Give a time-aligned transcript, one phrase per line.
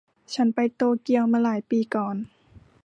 [0.33, 2.15] ฉันไปโตเกียวมาหลายปีก่อน